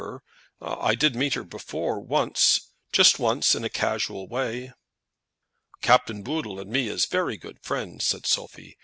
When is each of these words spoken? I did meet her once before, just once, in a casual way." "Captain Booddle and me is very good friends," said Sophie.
I 0.59 0.95
did 0.95 1.15
meet 1.15 1.35
her 1.35 1.43
once 1.43 1.51
before, 1.51 2.07
just 2.91 3.19
once, 3.19 3.53
in 3.53 3.63
a 3.63 3.69
casual 3.69 4.27
way." 4.27 4.73
"Captain 5.83 6.23
Booddle 6.23 6.59
and 6.59 6.71
me 6.71 6.87
is 6.87 7.05
very 7.05 7.37
good 7.37 7.59
friends," 7.61 8.07
said 8.07 8.25
Sophie. 8.25 8.79